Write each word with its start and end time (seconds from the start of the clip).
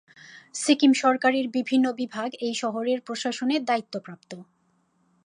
সিকিম 0.53 0.91
সরকারের 0.93 1.45
বিভিন্ন 1.49 1.85
বিভাগ 1.91 2.29
এই 2.39 2.53
শহরের 2.53 2.99
প্রশাসনের 3.01 3.61
দায়িত্বপ্রাপ্ত। 3.65 4.31